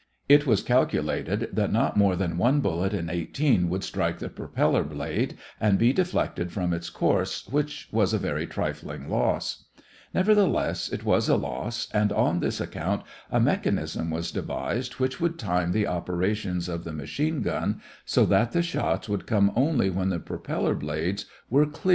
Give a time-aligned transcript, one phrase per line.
[0.27, 4.83] It was calculated that not more than one bullet in eighteen would strike the propeller
[4.83, 9.65] blade and be deflected from its course, which was a very trifling loss;
[10.11, 15.37] nevertheless, it was a loss, and on this account a mechanism was devised which would
[15.37, 20.09] time the operations of the machine gun so that the shots would come only when
[20.09, 21.89] the propeller blades were clear of the line of fire.